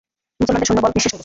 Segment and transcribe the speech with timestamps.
[0.39, 1.19] মুসলমানদের সৈন্য-বল নিঃশেষ হয়ে গেছে।